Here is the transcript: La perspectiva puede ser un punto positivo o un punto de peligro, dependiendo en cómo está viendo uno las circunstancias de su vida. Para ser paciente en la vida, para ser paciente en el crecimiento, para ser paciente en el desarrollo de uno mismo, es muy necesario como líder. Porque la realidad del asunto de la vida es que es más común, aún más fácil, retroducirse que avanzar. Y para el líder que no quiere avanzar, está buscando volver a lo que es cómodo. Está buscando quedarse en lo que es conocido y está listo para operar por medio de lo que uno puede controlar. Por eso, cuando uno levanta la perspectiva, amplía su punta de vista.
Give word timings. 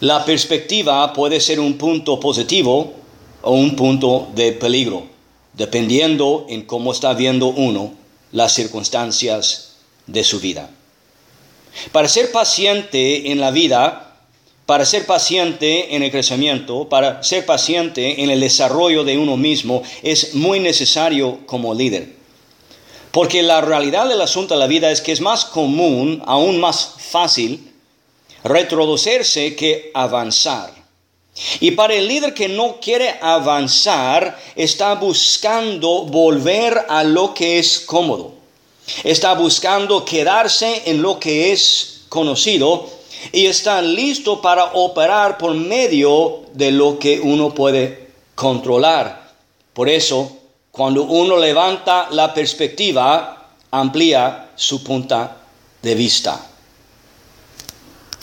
La 0.00 0.26
perspectiva 0.26 1.10
puede 1.14 1.40
ser 1.40 1.58
un 1.58 1.78
punto 1.78 2.20
positivo 2.20 2.92
o 3.40 3.52
un 3.52 3.76
punto 3.76 4.28
de 4.34 4.52
peligro, 4.52 5.06
dependiendo 5.54 6.44
en 6.50 6.62
cómo 6.62 6.92
está 6.92 7.14
viendo 7.14 7.46
uno 7.46 7.94
las 8.30 8.52
circunstancias 8.52 9.76
de 10.06 10.22
su 10.22 10.40
vida. 10.40 10.68
Para 11.92 12.08
ser 12.08 12.30
paciente 12.30 13.32
en 13.32 13.40
la 13.40 13.50
vida, 13.50 14.18
para 14.66 14.84
ser 14.84 15.06
paciente 15.06 15.96
en 15.96 16.02
el 16.02 16.10
crecimiento, 16.10 16.90
para 16.90 17.22
ser 17.22 17.46
paciente 17.46 18.22
en 18.22 18.28
el 18.28 18.40
desarrollo 18.40 19.02
de 19.02 19.16
uno 19.16 19.38
mismo, 19.38 19.82
es 20.02 20.34
muy 20.34 20.60
necesario 20.60 21.38
como 21.46 21.72
líder. 21.72 22.16
Porque 23.12 23.42
la 23.42 23.62
realidad 23.62 24.08
del 24.08 24.20
asunto 24.20 24.52
de 24.52 24.60
la 24.60 24.66
vida 24.66 24.90
es 24.90 25.00
que 25.00 25.12
es 25.12 25.22
más 25.22 25.46
común, 25.46 26.22
aún 26.26 26.60
más 26.60 26.96
fácil, 26.98 27.72
retroducirse 28.44 29.54
que 29.56 29.90
avanzar. 29.94 30.72
Y 31.60 31.72
para 31.72 31.94
el 31.94 32.08
líder 32.08 32.32
que 32.32 32.48
no 32.48 32.80
quiere 32.80 33.16
avanzar, 33.20 34.38
está 34.54 34.94
buscando 34.94 36.04
volver 36.04 36.86
a 36.88 37.04
lo 37.04 37.34
que 37.34 37.58
es 37.58 37.80
cómodo. 37.80 38.34
Está 39.04 39.34
buscando 39.34 40.04
quedarse 40.04 40.82
en 40.86 41.02
lo 41.02 41.18
que 41.18 41.52
es 41.52 42.04
conocido 42.08 42.88
y 43.32 43.46
está 43.46 43.82
listo 43.82 44.40
para 44.40 44.72
operar 44.74 45.36
por 45.36 45.54
medio 45.54 46.44
de 46.54 46.70
lo 46.70 46.98
que 46.98 47.20
uno 47.20 47.52
puede 47.52 48.10
controlar. 48.34 49.32
Por 49.74 49.88
eso, 49.88 50.38
cuando 50.70 51.02
uno 51.02 51.36
levanta 51.36 52.08
la 52.10 52.32
perspectiva, 52.32 53.50
amplía 53.70 54.50
su 54.54 54.82
punta 54.82 55.36
de 55.82 55.94
vista. 55.94 56.50